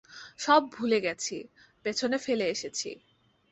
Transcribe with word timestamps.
সব 0.39 0.61
ভুলে 0.71 0.99
গেছি, 0.99 1.37
পেছনে 1.85 2.17
ফেলে 2.17 2.45
এসেছি। 2.49 2.89